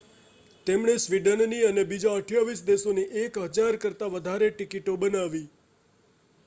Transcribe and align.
તેમણે 0.67 0.93
સ્વીડનની 0.99 1.59
અને 1.65 1.83
બીજા 1.85 2.13
28 2.21 2.65
દેશોની 2.65 3.05
1,000 3.25 3.79
કરતાં 3.83 4.13
વધારે 4.15 4.51
ટિકિટો 4.53 4.99
બનાવી 4.99 5.45